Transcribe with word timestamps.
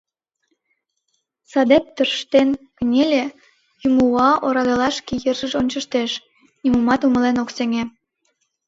Садет 1.51 1.85
тӧрштен 1.95 2.49
кынеле, 2.77 3.23
омыюа 3.85 4.29
орадыла 4.45 4.89
шке 4.97 5.13
йырже 5.23 5.47
ончыштеш- 5.59 6.11
нимомат 6.61 7.01
умылен 7.07 7.37
ок 7.43 7.49
сеҥе. 7.55 7.83